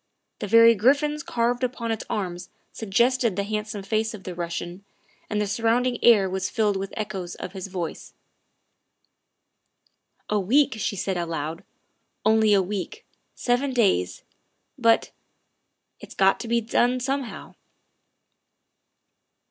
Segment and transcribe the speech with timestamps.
[0.39, 4.83] The very griffins carved upon its arms suggested the handsome face of the Russian,
[5.29, 8.15] and the surrounding air was filled with echoes of his voice.
[10.27, 11.63] ''A week," she said aloud,"
[12.25, 14.23] only a week, seven days.
[14.75, 15.11] But
[15.99, 17.53] it 's got to be done somehow.